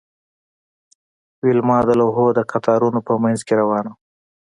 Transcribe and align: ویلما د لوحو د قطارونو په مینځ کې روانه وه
ویلما 1.43 1.77
د 1.85 1.89
لوحو 1.99 2.25
د 2.37 2.39
قطارونو 2.51 2.99
په 3.07 3.13
مینځ 3.21 3.39
کې 3.47 3.53
روانه 3.61 3.89
وه 3.93 3.97